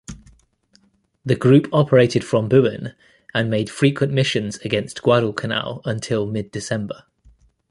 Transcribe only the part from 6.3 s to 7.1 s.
December.